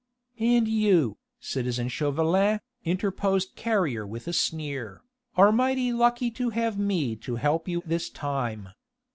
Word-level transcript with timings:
"And 0.39 0.67
you, 0.67 1.19
citizen 1.39 1.87
Chauvelin," 1.87 2.61
interposed 2.83 3.55
Carrier 3.55 4.03
with 4.03 4.27
a 4.27 4.33
sneer, 4.33 5.03
"are 5.37 5.51
mighty 5.51 5.93
lucky 5.93 6.31
to 6.31 6.49
have 6.49 6.75
me 6.79 7.15
to 7.17 7.35
help 7.35 7.67
you 7.67 7.83
this 7.85 8.09
time. 8.09 8.69